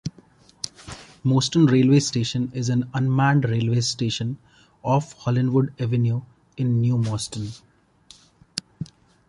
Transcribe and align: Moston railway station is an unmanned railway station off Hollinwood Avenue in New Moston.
Moston 1.23 1.69
railway 1.71 1.99
station 1.99 2.51
is 2.55 2.69
an 2.69 2.89
unmanned 2.95 3.45
railway 3.47 3.81
station 3.81 4.39
off 4.81 5.15
Hollinwood 5.19 5.79
Avenue 5.79 6.23
in 6.57 6.81
New 6.81 6.97
Moston. 6.97 7.53